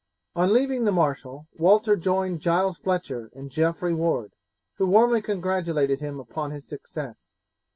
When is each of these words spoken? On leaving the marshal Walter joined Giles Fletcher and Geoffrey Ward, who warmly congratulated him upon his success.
On 0.35 0.51
leaving 0.51 0.85
the 0.85 0.91
marshal 0.91 1.45
Walter 1.59 1.95
joined 1.95 2.39
Giles 2.41 2.79
Fletcher 2.79 3.29
and 3.35 3.51
Geoffrey 3.51 3.93
Ward, 3.93 4.33
who 4.77 4.87
warmly 4.87 5.21
congratulated 5.21 5.99
him 5.99 6.19
upon 6.19 6.49
his 6.49 6.67
success. 6.67 7.33